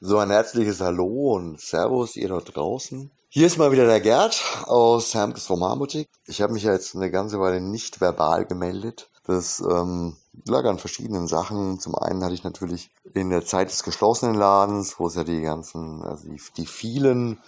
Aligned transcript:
So 0.00 0.18
ein 0.18 0.30
herzliches 0.30 0.80
Hallo 0.80 1.34
und 1.34 1.60
Servus 1.60 2.14
ihr 2.14 2.28
dort 2.28 2.54
draußen. 2.54 3.10
Hier 3.28 3.48
ist 3.48 3.58
mal 3.58 3.72
wieder 3.72 3.84
der 3.84 4.00
Gerd 4.00 4.40
aus 4.66 5.12
Hermkes 5.12 5.50
Romanboutique. 5.50 6.08
Ich 6.24 6.40
habe 6.40 6.52
mich 6.52 6.62
ja 6.62 6.72
jetzt 6.72 6.94
eine 6.94 7.10
ganze 7.10 7.40
Weile 7.40 7.60
nicht 7.60 8.00
verbal 8.00 8.44
gemeldet. 8.46 9.10
Das 9.24 9.58
ähm, 9.58 10.16
lag 10.46 10.64
an 10.66 10.78
verschiedenen 10.78 11.26
Sachen. 11.26 11.80
Zum 11.80 11.96
einen 11.96 12.22
hatte 12.22 12.34
ich 12.34 12.44
natürlich 12.44 12.92
in 13.12 13.30
der 13.30 13.44
Zeit 13.44 13.70
des 13.70 13.82
geschlossenen 13.82 14.36
Ladens, 14.36 15.00
wo 15.00 15.08
es 15.08 15.16
ja 15.16 15.24
die 15.24 15.40
ganzen, 15.40 16.04
also 16.04 16.28
die, 16.28 16.40
die 16.56 16.66
vielen 16.66 17.42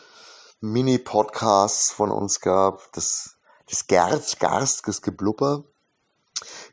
Mini-Podcasts 0.61 1.93
von 1.93 2.11
uns 2.11 2.41
gab, 2.41 2.93
das, 2.95 3.37
das 3.69 3.87
Gerz, 3.87 4.41
garstiges 4.41 5.03
Geblubber. 5.03 5.63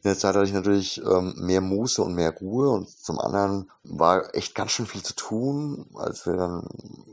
In 0.04 0.09
der 0.09 0.18
Zeit 0.18 0.36
hatte 0.36 0.45
ich 0.45 0.54
natürlich 0.54 1.02
ähm, 1.04 1.34
mehr 1.38 1.61
Muße 1.61 2.02
und 2.02 2.16
mehr 2.16 2.34
Ruhe 2.38 2.70
und 2.70 2.89
zum 2.89 3.20
anderen 3.20 3.70
war 3.84 4.34
echt 4.36 4.55
ganz 4.55 4.71
schön 4.71 4.86
viel 4.88 5.04
zu 5.04 5.13
tun, 5.13 5.89
als 5.95 6.25
wir 6.25 6.36
dann 6.36 6.67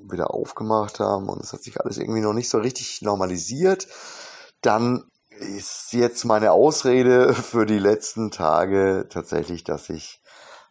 wieder 0.08 0.32
aufgemacht 0.32 1.00
haben 1.00 1.28
und 1.28 1.42
es 1.42 1.52
hat 1.52 1.62
sich 1.62 1.80
alles 1.80 1.98
irgendwie 1.98 2.20
noch 2.20 2.32
nicht 2.32 2.48
so 2.48 2.58
richtig 2.58 3.02
normalisiert. 3.02 3.88
Dann 4.60 5.10
ist 5.40 5.92
jetzt 5.92 6.24
meine 6.24 6.52
Ausrede 6.52 7.34
für 7.34 7.66
die 7.66 7.78
letzten 7.78 8.30
Tage 8.30 9.06
tatsächlich, 9.10 9.64
dass 9.64 9.90
ich 9.90 10.22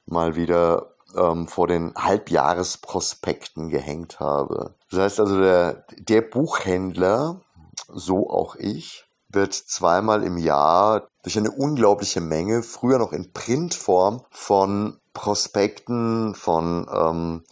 mal 0.06 0.36
wieder 0.36 0.94
ähm, 1.16 1.48
vor 1.48 1.68
den 1.68 1.94
Halbjahresprospekten 1.95 3.70
gehängt 3.70 4.20
habe. 4.20 4.76
Das 4.90 5.00
heißt 5.00 5.20
also, 5.20 5.40
der, 5.40 5.86
der 5.98 6.22
Buchhändler, 6.22 7.42
so 7.88 8.30
auch 8.30 8.56
ich, 8.56 9.06
wird 9.34 9.54
zweimal 9.54 10.23
im 10.23 10.38
Jahr 10.38 11.08
durch 11.23 11.38
eine 11.38 11.52
unglaubliche 11.52 12.22
Menge, 12.22 12.64
früher 12.64 13.00
noch 13.00 13.14
in 13.14 13.34
Printform, 13.34 14.23
von 14.30 15.00
Prospekten, 15.14 16.36
von 16.36 16.88
ähm, 16.92 17.44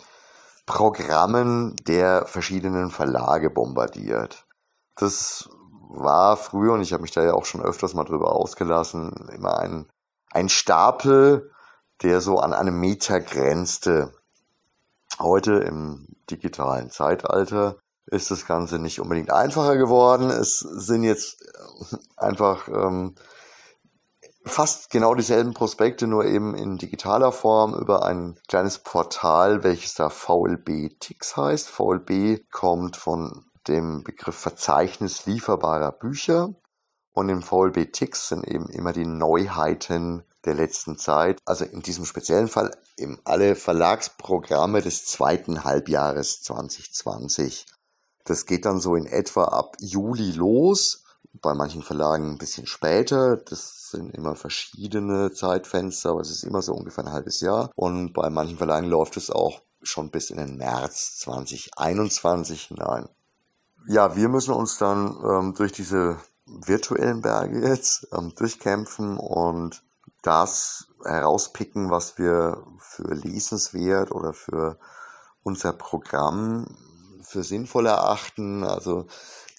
Programmen 0.66 1.76
der 1.88 2.26
verschiedenen 2.26 2.92
Verlage 2.92 3.50
bombardiert. 3.50 4.46
Das 4.96 5.50
war 5.90 6.38
früher, 6.38 6.74
und 6.74 6.82
ich 6.82 6.94
habe 6.94 7.02
mich 7.02 7.12
da 7.12 7.24
ja 7.24 7.34
auch 7.34 7.46
schon 7.46 7.62
öfters 7.62 7.94
mal 7.94 8.04
drüber 8.04 8.34
ausgelassen, 8.34 9.30
immer 9.36 9.58
ein, 9.58 9.90
ein 10.32 10.50
Stapel, 10.50 11.52
der 12.02 12.22
so 12.22 12.40
an 12.40 12.54
einem 12.54 12.80
Meter 12.80 13.20
grenzte. 13.20 14.14
Heute 15.20 15.54
im 15.54 16.08
digitalen 16.30 16.90
Zeitalter 16.90 17.76
ist 18.12 18.30
das 18.30 18.46
Ganze 18.46 18.78
nicht 18.78 19.00
unbedingt 19.00 19.32
einfacher 19.32 19.78
geworden. 19.78 20.30
Es 20.30 20.60
sind 20.60 21.04
jetzt 21.04 21.44
einfach 22.18 22.68
ähm, 22.68 23.16
fast 24.44 24.90
genau 24.90 25.16
dieselben 25.16 25.54
Prospekte, 25.54 26.08
nur 26.08 26.26
eben 26.26 26.54
in 26.54 26.78
digitaler 26.78 27.32
Form 27.32 27.74
über 27.74 28.06
ein 28.06 28.38
kleines 28.48 28.80
Portal, 28.80 29.64
welches 29.64 29.94
da 29.96 30.10
VLB 30.10 31.00
Tix 31.00 31.38
heißt. 31.38 31.70
VLB 31.70 32.52
kommt 32.52 32.98
von 32.98 33.46
dem 33.68 34.04
Begriff 34.04 34.36
Verzeichnis 34.36 35.26
lieferbarer 35.26 35.94
Bücher 35.94 36.54
und 37.14 37.30
im 37.30 37.42
VLB 37.42 37.94
Tix 37.94 38.28
sind 38.28 38.46
eben 38.46 38.68
immer 38.70 38.92
die 38.92 39.06
Neuheiten 39.06 40.24
der 40.44 40.56
letzten 40.56 40.98
Zeit. 40.98 41.40
Also 41.46 41.64
in 41.64 41.82
diesem 41.82 42.06
speziellen 42.06 42.50
Fall 42.50 42.72
eben 42.98 43.20
alle 43.24 43.56
Verlagsprogramme 43.56 44.82
des 44.82 45.06
zweiten 45.06 45.64
Halbjahres 45.64 46.42
2020. 46.42 47.68
Das 48.26 48.46
geht 48.46 48.66
dann 48.66 48.80
so 48.80 48.96
in 48.96 49.06
etwa 49.06 49.46
ab 49.46 49.76
Juli 49.80 50.32
los, 50.32 51.04
bei 51.42 51.54
manchen 51.54 51.82
Verlagen 51.82 52.32
ein 52.32 52.38
bisschen 52.38 52.68
später. 52.68 53.38
Das 53.38 53.90
sind 53.92 54.14
immer 54.16 54.36
verschiedene 54.36 55.32
Zeitfenster, 55.32 56.12
aber 56.12 56.22
es 56.22 56.32
ist 56.32 56.44
immer 56.44 56.62
so 56.62 56.74
ungefähr 56.74 57.06
ein 57.06 57.14
halbes 57.14 57.42
Jahr. 57.42 57.72
Und 57.76 58.14
bei 58.14 58.30
manchen 58.30 58.58
Verlagen 58.58 58.88
läuft 58.88 59.18
es 59.18 59.30
auch 59.30 59.62
schon 59.82 60.12
bis 60.12 60.30
in 60.30 60.38
den 60.38 60.58
März 60.58 61.18
2021 61.20 62.64
hinein. 62.64 63.10
Ja, 63.88 64.16
wir 64.16 64.30
müssen 64.30 64.54
uns 64.54 64.78
dann 64.78 65.18
ähm, 65.24 65.54
durch 65.56 65.72
diese 65.72 66.20
virtuellen 66.46 67.22
Berge 67.22 67.68
jetzt 67.68 68.08
ähm, 68.16 68.34
durchkämpfen 68.36 69.18
und 69.18 69.84
das 70.22 70.88
herauspicken, 71.04 71.90
was 71.90 72.18
wir 72.20 72.64
für 72.78 73.14
lesenswert 73.14 74.12
oder 74.12 74.34
für 74.34 74.78
unser 75.44 75.74
Programm 75.74 76.68
für 77.32 77.44
sinnvoll 77.44 77.88
erachten. 77.88 78.64
Also 78.64 79.08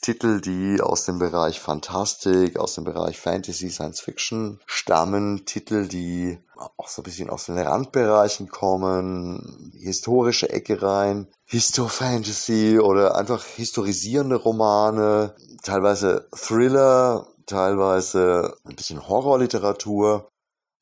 Titel, 0.03 0.41
die 0.41 0.81
aus 0.81 1.05
dem 1.05 1.19
Bereich 1.19 1.61
Fantastik, 1.61 2.59
aus 2.59 2.75
dem 2.75 2.85
Bereich 2.85 3.19
Fantasy, 3.19 3.71
Science 3.71 4.01
Fiction 4.01 4.61
stammen, 4.67 5.47
Titel, 5.47 5.87
die 5.87 6.39
auch 6.77 6.89
so 6.89 7.03
ein 7.03 7.05
bisschen 7.05 7.31
aus 7.31 7.47
den 7.47 7.59
Randbereichen 7.59 8.49
kommen, 8.49 9.73
historische 9.77 10.51
Ecke 10.51 10.83
rein, 10.83 11.29
Histo-Fantasy 11.45 12.79
oder 12.79 13.17
einfach 13.17 13.45
historisierende 13.45 14.37
Romane, 14.37 15.35
teilweise 15.63 16.29
Thriller, 16.35 17.27
teilweise 17.47 18.57
ein 18.65 18.77
bisschen 18.77 19.09
Horrorliteratur. 19.09 20.29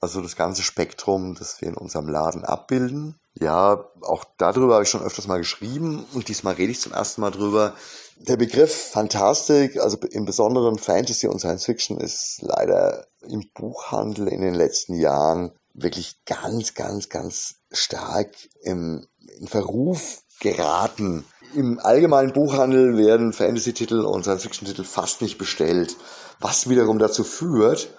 Also 0.00 0.22
das 0.22 0.34
ganze 0.34 0.62
Spektrum, 0.62 1.34
das 1.34 1.60
wir 1.60 1.68
in 1.68 1.76
unserem 1.76 2.08
Laden 2.08 2.44
abbilden. 2.44 3.16
Ja, 3.34 3.84
auch 4.00 4.24
darüber 4.38 4.74
habe 4.74 4.84
ich 4.84 4.90
schon 4.90 5.02
öfters 5.02 5.26
mal 5.26 5.38
geschrieben 5.38 6.06
und 6.14 6.28
diesmal 6.28 6.54
rede 6.54 6.72
ich 6.72 6.80
zum 6.80 6.92
ersten 6.92 7.20
Mal 7.20 7.30
drüber. 7.30 7.74
Der 8.16 8.38
Begriff 8.38 8.90
Fantastik, 8.92 9.78
also 9.78 9.98
im 10.10 10.24
Besonderen 10.24 10.78
Fantasy 10.78 11.26
und 11.26 11.38
Science 11.38 11.66
Fiction, 11.66 11.98
ist 11.98 12.38
leider 12.40 13.06
im 13.28 13.50
Buchhandel 13.54 14.28
in 14.28 14.40
den 14.40 14.54
letzten 14.54 14.94
Jahren 14.94 15.52
wirklich 15.74 16.24
ganz, 16.24 16.74
ganz, 16.74 17.10
ganz 17.10 17.56
stark 17.70 18.34
im, 18.62 19.06
in 19.38 19.48
Verruf 19.48 20.22
geraten. 20.40 21.24
Im 21.54 21.78
allgemeinen 21.78 22.32
Buchhandel 22.32 22.96
werden 22.96 23.32
Fantasy-Titel 23.32 24.00
und 24.00 24.22
Science-Fiction-Titel 24.22 24.84
fast 24.84 25.20
nicht 25.20 25.36
bestellt, 25.36 25.96
was 26.38 26.68
wiederum 26.68 26.98
dazu 26.98 27.24
führt, 27.24 27.92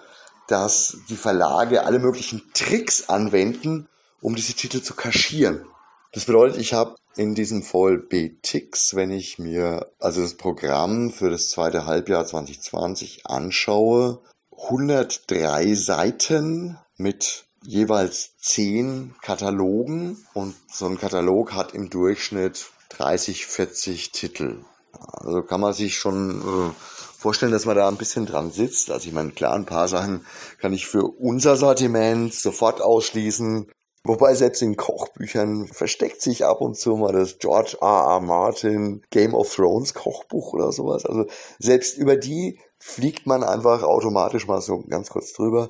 dass 0.48 0.98
die 1.08 1.16
Verlage 1.16 1.84
alle 1.84 1.98
möglichen 1.98 2.42
Tricks 2.54 3.08
anwenden, 3.08 3.88
um 4.20 4.34
diese 4.34 4.54
Titel 4.54 4.82
zu 4.82 4.94
kaschieren. 4.94 5.66
Das 6.12 6.26
bedeutet, 6.26 6.58
ich 6.58 6.74
habe 6.74 6.96
in 7.16 7.34
diesem 7.34 7.62
VLB-Tix, 7.62 8.94
wenn 8.94 9.10
ich 9.10 9.38
mir 9.38 9.90
also 9.98 10.22
das 10.22 10.34
Programm 10.34 11.10
für 11.10 11.30
das 11.30 11.50
zweite 11.50 11.86
Halbjahr 11.86 12.26
2020 12.26 13.26
anschaue, 13.26 14.22
103 14.50 15.74
Seiten 15.74 16.78
mit 16.96 17.46
jeweils 17.64 18.36
10 18.38 19.14
Katalogen 19.22 20.24
und 20.34 20.54
so 20.70 20.86
ein 20.86 20.98
Katalog 20.98 21.52
hat 21.52 21.74
im 21.74 21.90
Durchschnitt 21.90 22.66
30, 22.90 23.46
40 23.46 24.12
Titel. 24.12 24.64
Also 24.92 25.42
kann 25.42 25.60
man 25.60 25.72
sich 25.72 25.96
schon 25.96 26.40
äh, 26.40 27.01
vorstellen, 27.22 27.52
dass 27.52 27.66
man 27.66 27.76
da 27.76 27.88
ein 27.88 27.96
bisschen 27.96 28.26
dran 28.26 28.50
sitzt. 28.50 28.90
Also 28.90 29.06
ich 29.06 29.14
meine, 29.14 29.30
klar, 29.30 29.54
ein 29.54 29.64
paar 29.64 29.88
Sachen 29.88 30.26
kann 30.60 30.72
ich 30.72 30.86
für 30.86 31.04
unser 31.04 31.56
Sortiment 31.56 32.34
sofort 32.34 32.82
ausschließen. 32.82 33.70
Wobei 34.04 34.34
selbst 34.34 34.60
in 34.62 34.76
Kochbüchern 34.76 35.68
versteckt 35.68 36.20
sich 36.20 36.44
ab 36.44 36.60
und 36.60 36.76
zu 36.76 36.96
mal 36.96 37.12
das 37.12 37.38
George 37.38 37.76
R. 37.80 38.14
R. 38.14 38.20
Martin 38.20 39.02
Game 39.10 39.32
of 39.32 39.54
Thrones 39.54 39.94
Kochbuch 39.94 40.52
oder 40.52 40.72
sowas. 40.72 41.06
Also 41.06 41.26
selbst 41.60 41.96
über 41.96 42.16
die 42.16 42.58
fliegt 42.80 43.28
man 43.28 43.44
einfach 43.44 43.84
automatisch 43.84 44.48
mal 44.48 44.60
so 44.60 44.82
ganz 44.88 45.08
kurz 45.08 45.32
drüber. 45.32 45.68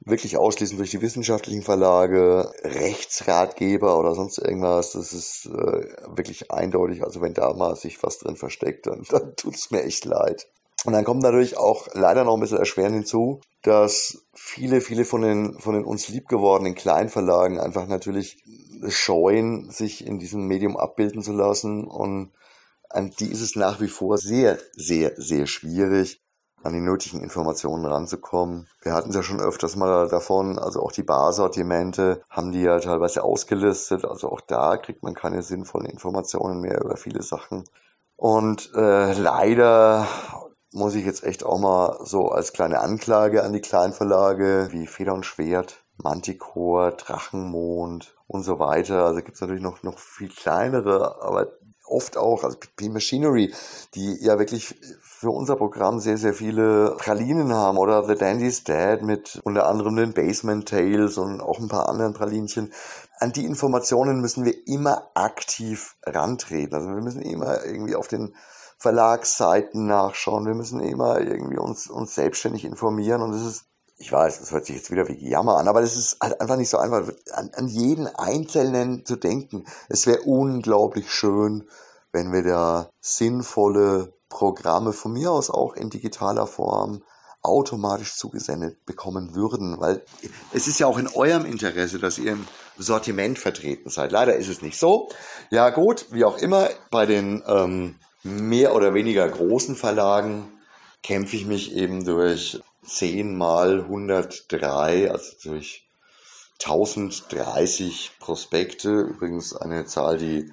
Wirklich 0.00 0.36
ausschließend 0.36 0.78
durch 0.78 0.90
die 0.90 1.00
wissenschaftlichen 1.00 1.62
Verlage, 1.62 2.52
Rechtsratgeber 2.62 3.98
oder 3.98 4.14
sonst 4.14 4.36
irgendwas. 4.36 4.92
Das 4.92 5.14
ist 5.14 5.46
äh, 5.46 6.16
wirklich 6.16 6.50
eindeutig. 6.50 7.02
Also 7.02 7.22
wenn 7.22 7.32
da 7.32 7.54
mal 7.54 7.76
sich 7.76 8.02
was 8.02 8.18
drin 8.18 8.36
versteckt, 8.36 8.86
dann, 8.86 9.04
dann 9.08 9.34
tut's 9.36 9.70
mir 9.70 9.84
echt 9.84 10.04
leid. 10.04 10.46
Und 10.84 10.94
dann 10.94 11.04
kommt 11.04 11.22
natürlich 11.22 11.58
auch 11.58 11.88
leider 11.92 12.24
noch 12.24 12.34
ein 12.34 12.40
bisschen 12.40 12.58
erschwerend 12.58 12.94
hinzu, 12.94 13.40
dass 13.62 14.24
viele, 14.32 14.80
viele 14.80 15.04
von 15.04 15.22
den, 15.22 15.58
von 15.58 15.74
den 15.74 15.84
uns 15.84 16.08
liebgewordenen 16.08 16.74
Kleinverlagen 16.74 17.60
einfach 17.60 17.86
natürlich 17.86 18.42
scheuen, 18.88 19.70
sich 19.70 20.06
in 20.06 20.18
diesem 20.18 20.46
Medium 20.46 20.78
abbilden 20.78 21.22
zu 21.22 21.32
lassen. 21.32 21.84
Und 21.84 22.32
an 22.88 23.10
die 23.18 23.30
ist 23.30 23.42
es 23.42 23.56
nach 23.56 23.80
wie 23.80 23.88
vor 23.88 24.16
sehr, 24.16 24.58
sehr, 24.74 25.12
sehr 25.16 25.46
schwierig, 25.46 26.22
an 26.62 26.72
die 26.72 26.80
nötigen 26.80 27.22
Informationen 27.22 27.86
ranzukommen. 27.86 28.66
Wir 28.82 28.92
hatten 28.92 29.10
es 29.10 29.16
ja 29.16 29.22
schon 29.22 29.40
öfters 29.40 29.76
mal 29.76 30.08
davon, 30.08 30.58
also 30.58 30.80
auch 30.80 30.92
die 30.92 31.02
Barsortimente 31.02 32.22
haben 32.28 32.52
die 32.52 32.62
ja 32.62 32.78
teilweise 32.80 33.22
ausgelistet, 33.22 34.04
also 34.04 34.30
auch 34.30 34.42
da 34.42 34.76
kriegt 34.76 35.02
man 35.02 35.14
keine 35.14 35.42
sinnvollen 35.42 35.88
Informationen 35.88 36.60
mehr 36.60 36.80
über 36.82 36.96
viele 36.96 37.22
Sachen. 37.22 37.64
Und 38.16 38.70
äh, 38.74 39.14
leider 39.14 40.06
muss 40.72 40.94
ich 40.94 41.04
jetzt 41.04 41.24
echt 41.24 41.44
auch 41.44 41.58
mal 41.58 41.98
so 42.04 42.28
als 42.28 42.52
kleine 42.52 42.80
Anklage 42.80 43.42
an 43.42 43.52
die 43.52 43.60
Kleinverlage 43.60 44.68
wie 44.70 44.86
Feder 44.86 45.14
und 45.14 45.26
Schwert, 45.26 45.84
Manticore, 45.96 46.92
Drachenmond 46.96 48.14
und 48.26 48.42
so 48.42 48.58
weiter. 48.58 49.04
Also 49.04 49.20
gibt 49.20 49.34
es 49.34 49.40
natürlich 49.40 49.62
noch, 49.62 49.82
noch 49.82 49.98
viel 49.98 50.28
kleinere, 50.28 51.22
aber 51.22 51.48
oft 51.90 52.16
auch, 52.16 52.44
also 52.44 52.56
P 52.76 52.88
Machinery, 52.88 53.52
die 53.94 54.16
ja 54.20 54.38
wirklich 54.38 54.76
für 55.00 55.30
unser 55.30 55.56
Programm 55.56 55.98
sehr, 55.98 56.16
sehr 56.16 56.34
viele 56.34 56.96
Pralinen 56.96 57.52
haben 57.52 57.76
oder 57.76 58.04
The 58.04 58.14
Dandy's 58.14 58.64
Dad 58.64 59.02
mit 59.02 59.40
unter 59.42 59.66
anderem 59.66 59.96
den 59.96 60.14
Basement 60.14 60.68
Tales 60.68 61.18
und 61.18 61.40
auch 61.40 61.58
ein 61.58 61.68
paar 61.68 61.88
anderen 61.88 62.14
Pralinchen. 62.14 62.72
An 63.18 63.32
die 63.32 63.44
Informationen 63.44 64.20
müssen 64.20 64.44
wir 64.44 64.54
immer 64.66 65.10
aktiv 65.14 65.96
rantreten. 66.06 66.74
Also 66.74 66.88
wir 66.88 67.02
müssen 67.02 67.22
immer 67.22 67.64
irgendwie 67.64 67.96
auf 67.96 68.08
den 68.08 68.34
Verlagsseiten 68.80 69.86
nachschauen. 69.86 70.46
Wir 70.46 70.54
müssen 70.54 70.80
immer 70.80 71.20
irgendwie 71.20 71.58
uns, 71.58 71.88
uns 71.88 72.14
selbstständig 72.14 72.64
informieren 72.64 73.22
und 73.22 73.34
es 73.34 73.44
ist 73.44 73.64
ich 74.02 74.10
weiß, 74.10 74.40
es 74.40 74.50
hört 74.50 74.64
sich 74.64 74.76
jetzt 74.76 74.90
wieder 74.90 75.06
wie 75.08 75.28
Jammer 75.28 75.58
an, 75.58 75.68
aber 75.68 75.82
es 75.82 75.94
ist 75.94 76.16
halt 76.22 76.40
einfach 76.40 76.56
nicht 76.56 76.70
so 76.70 76.78
einfach, 76.78 77.12
an, 77.34 77.50
an 77.54 77.68
jeden 77.68 78.06
Einzelnen 78.06 79.04
zu 79.04 79.16
denken. 79.16 79.66
Es 79.90 80.06
wäre 80.06 80.22
unglaublich 80.22 81.12
schön, 81.12 81.68
wenn 82.10 82.32
wir 82.32 82.42
da 82.42 82.88
sinnvolle 83.02 84.14
Programme 84.30 84.94
von 84.94 85.12
mir 85.12 85.30
aus 85.30 85.50
auch 85.50 85.74
in 85.74 85.90
digitaler 85.90 86.46
Form 86.46 87.02
automatisch 87.42 88.16
zugesendet 88.16 88.86
bekommen 88.86 89.34
würden, 89.34 89.78
weil 89.80 90.02
es 90.52 90.66
ist 90.66 90.78
ja 90.78 90.86
auch 90.86 90.98
in 90.98 91.08
eurem 91.08 91.44
Interesse, 91.44 91.98
dass 91.98 92.18
ihr 92.18 92.32
im 92.32 92.46
Sortiment 92.78 93.38
vertreten 93.38 93.90
seid. 93.90 94.12
Leider 94.12 94.34
ist 94.36 94.48
es 94.48 94.62
nicht 94.62 94.78
so. 94.78 95.10
Ja 95.50 95.68
gut, 95.68 96.06
wie 96.10 96.24
auch 96.24 96.38
immer, 96.38 96.70
bei 96.90 97.04
den 97.04 97.42
ähm, 97.46 97.96
mehr 98.22 98.74
oder 98.74 98.94
weniger 98.94 99.28
großen 99.28 99.76
Verlagen 99.76 100.52
kämpfe 101.02 101.36
ich 101.36 101.46
mich 101.46 101.74
eben 101.74 102.04
durch 102.04 102.60
10 102.84 103.36
mal 103.36 103.80
103, 103.80 105.10
also 105.10 105.32
durch 105.42 105.86
1030 106.62 108.12
Prospekte, 108.18 109.00
übrigens 109.00 109.56
eine 109.56 109.86
Zahl, 109.86 110.18
die 110.18 110.52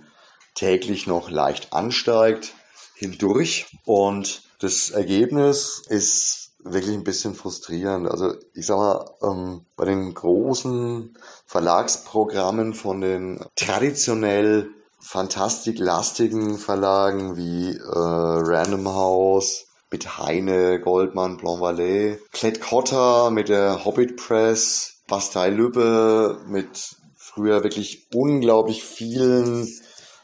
täglich 0.55 1.07
noch 1.07 1.29
leicht 1.29 1.73
ansteigt, 1.73 2.53
hindurch. 2.95 3.67
Und 3.85 4.43
das 4.59 4.89
Ergebnis 4.89 5.83
ist 5.87 6.51
wirklich 6.59 6.95
ein 6.95 7.03
bisschen 7.03 7.35
frustrierend. 7.35 8.09
Also 8.09 8.35
ich 8.53 8.65
sag 8.65 8.77
mal, 8.77 9.11
ähm, 9.21 9.65
bei 9.75 9.85
den 9.85 10.13
großen 10.13 11.17
Verlagsprogrammen 11.45 12.73
von 12.73 13.01
den 13.01 13.45
traditionell 13.55 14.69
fantastiklastigen 14.99 16.57
Verlagen 16.57 17.37
wie 17.37 17.71
äh, 17.71 17.81
Random 17.83 18.87
House, 18.87 19.65
mit 19.89 20.17
Heine, 20.17 20.79
Goldmann, 20.81 21.37
Blanc 21.37 21.61
Vallée, 21.61 22.19
Klett 22.31 22.59
Cotta 22.61 23.29
mit 23.29 23.49
der 23.49 23.85
Hobbit 23.85 24.17
Press, 24.17 25.01
Bastei 25.07 25.49
Lübbe 25.49 26.39
mit 26.47 26.97
früher 27.15 27.63
wirklich 27.63 28.07
unglaublich 28.13 28.83
vielen 28.83 29.67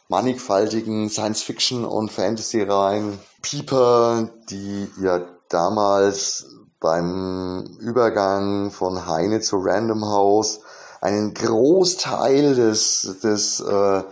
mannigfaltigen 0.09 1.09
Science-Fiction- 1.09 1.85
und 1.85 2.11
Fantasy-Reihen. 2.11 3.19
Pieper, 3.41 4.29
die 4.49 4.89
ja 5.01 5.25
damals 5.49 6.45
beim 6.79 7.77
Übergang 7.79 8.71
von 8.71 9.07
Heine 9.07 9.39
zu 9.39 9.57
Random 9.59 10.05
House 10.05 10.59
einen 10.99 11.33
Großteil 11.33 12.55
des, 12.55 13.19
des 13.23 13.59
äh, 13.61 14.03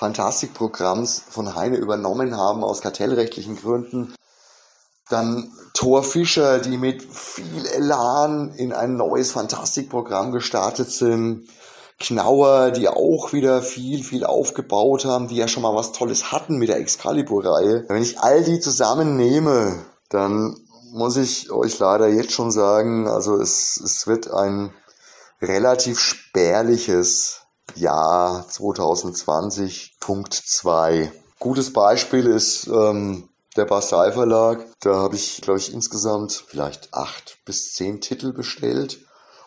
Fantastikprogramms 0.00 1.24
von 1.28 1.54
Heine 1.54 1.76
übernommen 1.76 2.34
haben 2.34 2.64
aus 2.64 2.80
kartellrechtlichen 2.80 3.56
Gründen. 3.56 4.14
Dann 5.10 5.52
Thor 5.74 6.02
Fischer, 6.02 6.58
die 6.58 6.78
mit 6.78 7.02
viel 7.02 7.66
Elan 7.66 8.54
in 8.54 8.72
ein 8.72 8.96
neues 8.96 9.32
Fantastikprogramm 9.32 10.32
gestartet 10.32 10.90
sind. 10.90 11.50
Knauer, 11.98 12.70
die 12.70 12.88
auch 12.88 13.34
wieder 13.34 13.60
viel, 13.60 14.02
viel 14.02 14.24
aufgebaut 14.24 15.04
haben, 15.04 15.28
die 15.28 15.36
ja 15.36 15.48
schon 15.48 15.62
mal 15.62 15.74
was 15.74 15.92
Tolles 15.92 16.32
hatten 16.32 16.56
mit 16.56 16.70
der 16.70 16.78
Excalibur-Reihe. 16.78 17.84
Wenn 17.88 18.02
ich 18.02 18.20
all 18.20 18.42
die 18.42 18.58
zusammennehme, 18.58 19.84
dann 20.08 20.56
muss 20.92 21.18
ich 21.18 21.52
euch 21.52 21.78
leider 21.78 22.08
jetzt 22.08 22.32
schon 22.32 22.50
sagen, 22.50 23.06
also 23.06 23.36
es, 23.36 23.78
es 23.84 24.06
wird 24.06 24.30
ein 24.30 24.72
relativ 25.42 26.00
spärliches 26.00 27.39
Jahr 27.76 28.46
2020, 28.48 29.96
Punkt 30.00 30.34
2. 30.34 31.12
Gutes 31.38 31.72
Beispiel 31.72 32.26
ist 32.26 32.66
ähm, 32.66 33.28
der 33.56 33.64
Bastei 33.64 34.12
Verlag. 34.12 34.66
Da 34.80 34.96
habe 34.96 35.16
ich, 35.16 35.40
glaube 35.40 35.58
ich, 35.58 35.72
insgesamt 35.72 36.44
vielleicht 36.46 36.92
acht 36.92 37.38
bis 37.44 37.72
zehn 37.72 38.00
Titel 38.00 38.32
bestellt 38.32 39.00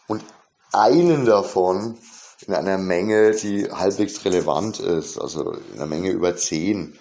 und 0.08 0.24
einen 0.72 1.26
davon 1.26 1.98
in 2.48 2.54
einer 2.54 2.78
Menge, 2.78 3.32
die 3.32 3.72
halbwegs 3.72 4.26
relevant 4.26 4.80
ist, 4.80 5.18
also 5.18 5.52
in 5.52 5.76
einer 5.76 5.86
Menge 5.86 6.10
über 6.10 6.36
zehn. 6.36 6.98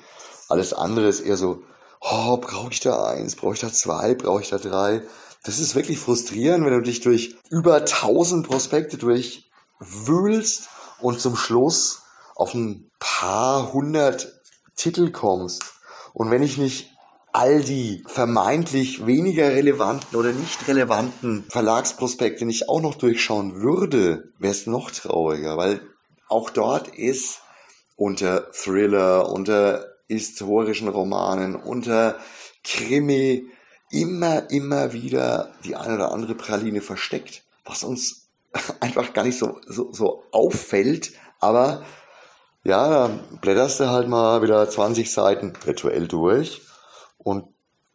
Alles 0.49 0.73
andere 0.73 1.09
ist 1.09 1.21
eher 1.21 1.37
so, 1.37 1.63
oh, 2.01 2.37
brauche 2.37 2.71
ich 2.71 2.81
da 2.81 3.05
eins, 3.05 3.37
brauche 3.37 3.55
ich 3.55 3.61
da 3.61 3.73
zwei, 3.73 4.15
brauche 4.15 4.43
ich 4.43 4.51
da 4.51 4.59
drei. 4.59 5.03
Das 5.45 5.59
ist 5.59 5.75
wirklich 5.75 5.99
frustrierend, 5.99 6.65
wenn 6.65 6.75
du 6.75 6.83
dich 6.83 7.01
durch 7.01 7.37
über 7.51 7.85
tausend 7.85 8.47
Prospekte 8.47 8.97
durchwühlst 8.97 10.69
und 11.03 11.21
zum 11.21 11.37
Schluss 11.37 12.03
auf 12.35 12.55
ein 12.55 12.91
paar 12.99 13.73
hundert 13.73 14.41
Titel 14.77 15.11
kommst. 15.11 15.63
Und 16.13 16.31
wenn 16.31 16.43
ich 16.43 16.59
nicht 16.59 16.91
all 17.33 17.63
die 17.63 18.05
vermeintlich 18.07 19.07
weniger 19.07 19.49
relevanten 19.49 20.19
oder 20.19 20.33
nicht 20.33 20.69
relevanten 20.69 21.45
Verlagsprospekte 21.49 22.45
nicht 22.45 22.69
auch 22.69 22.83
noch 22.83 22.95
durchschauen 22.95 23.63
würde, 23.63 24.33
wäre 24.39 24.53
es 24.53 24.67
noch 24.67 24.91
trauriger, 24.91 25.57
weil 25.57 25.81
auch 26.29 26.51
dort 26.51 26.89
ist 26.89 27.41
unter 27.97 28.51
Thriller, 28.53 29.31
unter 29.31 29.87
historischen 30.09 30.89
Romanen, 30.89 31.57
unter 31.57 32.19
Krimi 32.65 33.47
immer, 33.91 34.51
immer 34.51 34.93
wieder 34.93 35.55
die 35.65 35.77
eine 35.77 35.95
oder 35.95 36.13
andere 36.13 36.35
Praline 36.35 36.81
versteckt, 36.81 37.45
was 37.65 37.83
uns 37.83 38.22
einfach 38.81 39.13
gar 39.13 39.25
nicht 39.25 39.39
so, 39.39 39.61
so, 39.67 39.93
so 39.93 40.25
auffällt, 40.33 41.13
aber 41.41 41.85
ja, 42.65 42.89
da 42.89 43.21
blätterst 43.41 43.81
du 43.81 43.89
halt 43.91 44.09
mal 44.09 44.43
wieder 44.43 44.69
20 44.69 45.11
Seiten 45.11 45.53
virtuell 45.65 46.07
durch 46.07 46.63
und 47.19 47.47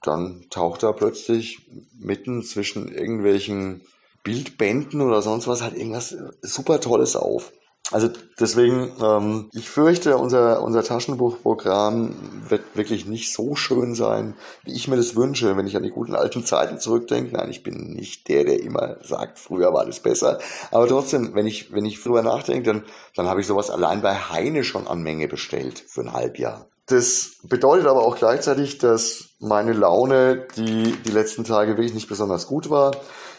dann 0.01 0.45
taucht 0.49 0.83
da 0.83 0.91
plötzlich 0.91 1.69
mitten 1.97 2.43
zwischen 2.43 2.93
irgendwelchen 2.93 3.81
Bildbänden 4.23 5.01
oder 5.01 5.21
sonst 5.21 5.47
was 5.47 5.61
halt 5.61 5.75
irgendwas 5.75 6.15
super 6.41 6.81
Tolles 6.81 7.15
auf. 7.15 7.53
Also 7.91 8.09
deswegen, 8.37 8.91
ähm, 9.01 9.49
ich 9.53 9.69
fürchte, 9.69 10.17
unser, 10.17 10.61
unser 10.61 10.83
Taschenbuchprogramm 10.83 12.15
wird 12.49 12.61
wirklich 12.75 13.05
nicht 13.05 13.33
so 13.33 13.55
schön 13.55 13.95
sein, 13.95 14.35
wie 14.63 14.73
ich 14.73 14.89
mir 14.89 14.97
das 14.97 15.15
wünsche, 15.15 15.55
wenn 15.55 15.67
ich 15.67 15.77
an 15.77 15.83
die 15.83 15.91
guten 15.91 16.13
alten 16.13 16.45
Zeiten 16.45 16.79
zurückdenke. 16.79 17.33
Nein, 17.33 17.49
ich 17.49 17.63
bin 17.63 17.93
nicht 17.93 18.27
der, 18.27 18.43
der 18.43 18.61
immer 18.61 18.97
sagt, 19.03 19.39
früher 19.39 19.73
war 19.73 19.81
alles 19.81 20.01
besser. 20.01 20.39
Aber 20.71 20.87
trotzdem, 20.87 21.33
wenn 21.33 21.47
ich, 21.47 21.71
wenn 21.71 21.85
ich 21.85 22.03
drüber 22.03 22.23
nachdenke, 22.23 22.63
dann, 22.63 22.83
dann 23.15 23.27
habe 23.27 23.39
ich 23.39 23.47
sowas 23.47 23.69
allein 23.69 24.01
bei 24.01 24.15
Heine 24.15 24.65
schon 24.65 24.85
an 24.87 25.01
Menge 25.01 25.29
bestellt 25.29 25.81
für 25.87 26.01
ein 26.01 26.13
Halbjahr. 26.13 26.67
Das 26.87 27.37
bedeutet 27.43 27.87
aber 27.87 28.05
auch 28.05 28.17
gleichzeitig, 28.17 28.79
dass 28.79 29.29
meine 29.39 29.73
Laune, 29.73 30.47
die 30.57 30.93
die 31.05 31.11
letzten 31.11 31.45
Tage 31.45 31.71
wirklich 31.71 31.93
nicht 31.93 32.09
besonders 32.09 32.47
gut 32.47 32.69
war, 32.69 32.91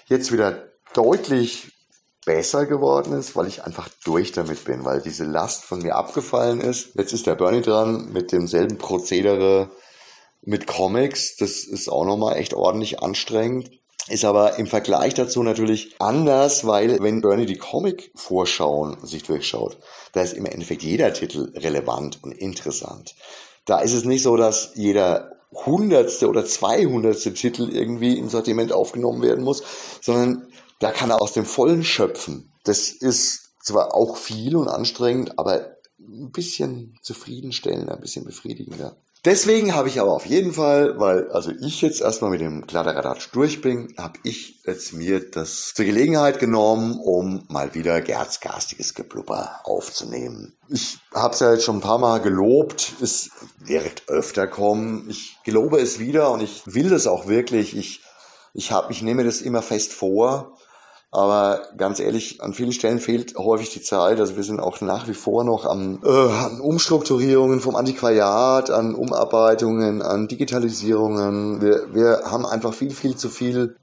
jetzt 0.06 0.32
wieder 0.32 0.64
deutlich 0.94 1.72
besser 2.24 2.66
geworden 2.66 3.12
ist, 3.12 3.36
weil 3.36 3.46
ich 3.46 3.64
einfach 3.64 3.88
durch 4.04 4.32
damit 4.32 4.64
bin, 4.64 4.84
weil 4.84 5.00
diese 5.00 5.24
Last 5.24 5.64
von 5.64 5.80
mir 5.80 5.94
abgefallen 5.94 6.60
ist. 6.60 6.94
Jetzt 6.94 7.12
ist 7.12 7.26
der 7.26 7.36
Bernie 7.36 7.62
dran 7.62 8.12
mit 8.12 8.32
demselben 8.32 8.78
Prozedere 8.78 9.70
mit 10.42 10.66
Comics. 10.66 11.36
Das 11.36 11.64
ist 11.64 11.88
auch 11.88 12.04
nochmal 12.04 12.36
echt 12.36 12.54
ordentlich 12.54 13.00
anstrengend. 13.00 13.70
Ist 14.08 14.24
aber 14.24 14.58
im 14.58 14.66
Vergleich 14.66 15.14
dazu 15.14 15.42
natürlich 15.42 15.94
anders, 15.98 16.66
weil 16.66 16.98
wenn 17.00 17.20
Bernie 17.20 17.44
die 17.44 17.58
Comic-Vorschauen 17.58 19.04
sich 19.06 19.22
durchschaut, 19.22 19.76
da 20.12 20.22
ist 20.22 20.32
im 20.32 20.46
Endeffekt 20.46 20.82
jeder 20.82 21.12
Titel 21.12 21.52
relevant 21.54 22.18
und 22.22 22.32
interessant. 22.32 23.14
Da 23.66 23.80
ist 23.80 23.92
es 23.92 24.04
nicht 24.04 24.22
so, 24.22 24.36
dass 24.36 24.72
jeder 24.76 25.32
hundertste 25.52 26.28
oder 26.28 26.46
zweihundertste 26.46 27.34
Titel 27.34 27.68
irgendwie 27.70 28.18
im 28.18 28.30
Sortiment 28.30 28.72
aufgenommen 28.72 29.22
werden 29.22 29.44
muss, 29.44 29.62
sondern 30.00 30.48
da 30.78 30.92
kann 30.92 31.10
er 31.10 31.20
aus 31.20 31.32
dem 31.32 31.46
Vollen 31.46 31.84
schöpfen. 31.84 32.52
Das 32.64 32.88
ist 32.88 33.50
zwar 33.62 33.94
auch 33.94 34.16
viel 34.16 34.56
und 34.56 34.68
anstrengend, 34.68 35.38
aber 35.38 35.76
ein 35.98 36.30
bisschen 36.30 36.98
zufriedenstellender, 37.02 37.94
ein 37.94 38.00
bisschen 38.00 38.24
befriedigender. 38.24 38.96
Deswegen 39.24 39.74
habe 39.74 39.88
ich 39.88 40.00
aber 40.00 40.12
auf 40.12 40.26
jeden 40.26 40.52
Fall, 40.52 41.00
weil 41.00 41.30
also 41.32 41.50
ich 41.50 41.82
jetzt 41.82 42.00
erstmal 42.00 42.30
mit 42.30 42.40
dem 42.40 42.68
Kladderadatsch 42.68 43.30
durch 43.32 43.60
bin, 43.60 43.92
habe 43.98 44.18
ich 44.22 44.62
jetzt 44.64 44.92
mir 44.92 45.28
das 45.28 45.72
zur 45.74 45.84
Gelegenheit 45.84 46.38
genommen, 46.38 47.00
um 47.00 47.44
mal 47.48 47.74
wieder 47.74 48.00
Gerds 48.00 48.38
garstiges 48.38 48.94
Geblubber 48.94 49.60
aufzunehmen. 49.64 50.56
Ich 50.68 50.98
habe 51.12 51.34
es 51.34 51.40
ja 51.40 51.52
jetzt 51.52 51.64
schon 51.64 51.78
ein 51.78 51.82
paar 51.82 51.98
Mal 51.98 52.20
gelobt, 52.20 52.94
es 53.02 53.30
wird 53.58 54.04
öfter 54.06 54.46
kommen. 54.46 55.10
Ich 55.10 55.36
gelobe 55.44 55.80
es 55.80 55.98
wieder 55.98 56.30
und 56.30 56.40
ich 56.40 56.62
will 56.66 56.88
das 56.88 57.08
auch 57.08 57.26
wirklich. 57.26 57.76
Ich, 57.76 58.02
ich, 58.54 58.70
hab, 58.70 58.88
ich 58.92 59.02
nehme 59.02 59.24
das 59.24 59.40
immer 59.40 59.62
fest 59.62 59.92
vor, 59.92 60.57
Aber 61.10 61.62
ganz 61.78 62.00
ehrlich, 62.00 62.42
an 62.42 62.52
vielen 62.52 62.72
Stellen 62.72 62.98
fehlt 62.98 63.34
häufig 63.38 63.70
die 63.70 63.80
Zeit. 63.80 64.20
Also 64.20 64.36
wir 64.36 64.42
sind 64.42 64.60
auch 64.60 64.80
nach 64.82 65.08
wie 65.08 65.14
vor 65.14 65.42
noch 65.42 65.64
am, 65.64 66.00
äh, 66.04 66.08
an 66.08 66.60
Umstrukturierungen 66.60 67.60
vom 67.60 67.76
Antiquariat, 67.76 68.70
an 68.70 68.94
Umarbeitungen, 68.94 70.02
an 70.02 70.28
Digitalisierungen. 70.28 71.62
Wir, 71.62 71.94
wir 71.94 72.22
haben 72.26 72.44
einfach 72.44 72.74
viel, 72.74 72.90
viel 72.90 73.16
zu 73.16 73.30
viel 73.30 73.76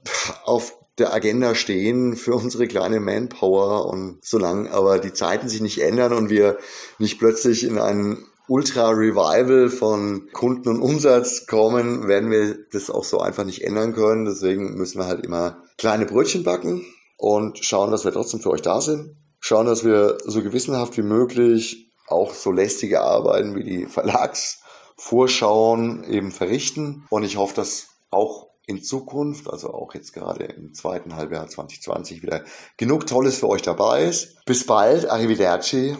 auf 0.44 0.78
der 0.98 1.12
Agenda 1.12 1.56
stehen 1.56 2.16
für 2.16 2.34
unsere 2.34 2.68
kleine 2.68 3.00
Manpower 3.00 3.86
und 3.86 4.18
solange 4.22 4.70
aber 4.72 4.98
die 4.98 5.12
Zeiten 5.12 5.48
sich 5.48 5.60
nicht 5.60 5.82
ändern 5.82 6.12
und 6.12 6.30
wir 6.30 6.58
nicht 6.98 7.18
plötzlich 7.18 7.64
in 7.64 7.78
einen 7.78 8.24
Ultra-Revival 8.48 9.68
von 9.68 10.28
Kunden 10.32 10.68
und 10.68 10.80
Umsatz 10.80 11.46
kommen, 11.46 12.06
werden 12.06 12.30
wir 12.30 12.56
das 12.70 12.88
auch 12.88 13.02
so 13.02 13.18
einfach 13.18 13.44
nicht 13.44 13.64
ändern 13.64 13.92
können. 13.92 14.24
Deswegen 14.24 14.76
müssen 14.76 15.00
wir 15.00 15.06
halt 15.06 15.24
immer 15.24 15.64
kleine 15.76 16.06
Brötchen 16.06 16.44
backen 16.44 16.86
und 17.16 17.64
schauen, 17.64 17.90
dass 17.90 18.04
wir 18.04 18.12
trotzdem 18.12 18.38
für 18.40 18.50
euch 18.50 18.62
da 18.62 18.80
sind. 18.80 19.16
Schauen, 19.40 19.66
dass 19.66 19.84
wir 19.84 20.18
so 20.24 20.40
gewissenhaft 20.42 20.96
wie 20.96 21.02
möglich 21.02 21.90
auch 22.08 22.32
so 22.32 22.52
lästige 22.52 23.02
Arbeiten 23.02 23.56
wie 23.56 23.64
die 23.64 23.86
Verlagsvorschauen 23.86 26.04
eben 26.04 26.30
verrichten. 26.30 27.04
Und 27.10 27.24
ich 27.24 27.36
hoffe, 27.36 27.56
dass 27.56 27.88
auch 28.10 28.46
in 28.66 28.82
Zukunft, 28.82 29.48
also 29.48 29.72
auch 29.72 29.94
jetzt 29.94 30.12
gerade 30.12 30.44
im 30.44 30.74
zweiten 30.74 31.16
Halbjahr 31.16 31.48
2020 31.48 32.22
wieder 32.22 32.44
genug 32.76 33.06
Tolles 33.06 33.38
für 33.38 33.48
euch 33.48 33.62
dabei 33.62 34.04
ist. 34.04 34.44
Bis 34.44 34.66
bald, 34.66 35.08
arrivederci, 35.08 35.96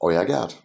euer 0.00 0.24
Gerd. 0.24 0.60